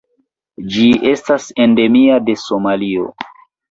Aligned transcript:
Ĝi 0.77 0.85
estas 1.11 1.47
endemia 1.69 2.19
de 2.31 2.41
Somalio. 2.49 3.11